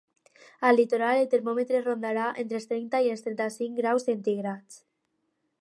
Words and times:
Al 0.69 0.79
litoral, 0.79 1.19
el 1.25 1.29
termòmetre 1.33 1.83
rondarà 1.83 2.31
entre 2.45 2.59
els 2.63 2.67
trenta 2.73 3.05
i 3.09 3.13
els 3.17 3.25
trenta-cinc 3.29 3.81
graus 3.85 4.11
centígrads. 4.13 4.85